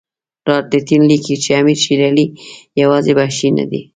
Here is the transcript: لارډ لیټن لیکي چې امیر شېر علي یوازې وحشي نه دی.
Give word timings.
لارډ 0.47 0.65
لیټن 0.71 1.01
لیکي 1.11 1.35
چې 1.43 1.49
امیر 1.59 1.77
شېر 1.83 1.99
علي 2.09 2.25
یوازې 2.81 3.11
وحشي 3.17 3.49
نه 3.57 3.65
دی. 3.71 3.81